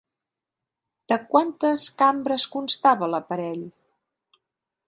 [1.11, 3.65] De quantes cambres constava l'aparell?